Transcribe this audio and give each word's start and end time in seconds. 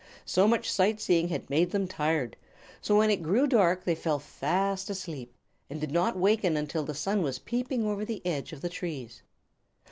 So 0.25 0.47
much 0.47 0.67
sight 0.71 0.99
seeing 0.99 1.27
had 1.27 1.47
made 1.47 1.69
them 1.69 1.87
tired, 1.87 2.35
so 2.81 2.97
when 2.97 3.11
it 3.11 3.21
grew 3.21 3.45
dark 3.45 3.83
they 3.83 3.93
fell 3.93 4.17
fast 4.17 4.89
asleep, 4.89 5.31
and 5.69 5.79
did 5.79 5.91
not 5.91 6.17
waken 6.17 6.57
until 6.57 6.83
the 6.83 6.95
sun 6.95 7.21
was 7.21 7.37
peeping 7.37 7.85
over 7.85 8.03
the 8.03 8.25
edge 8.25 8.51
of 8.51 8.61
the 8.61 8.69
trees. 8.69 9.21